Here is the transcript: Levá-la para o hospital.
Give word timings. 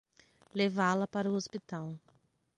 Levá-la 0.59 1.07
para 1.07 1.29
o 1.29 1.35
hospital. 1.35 1.87